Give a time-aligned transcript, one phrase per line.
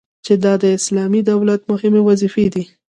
[0.25, 2.63] چي دا د اسلامي دولت مهمي وظيفي دي